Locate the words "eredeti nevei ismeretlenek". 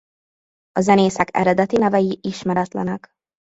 1.31-3.09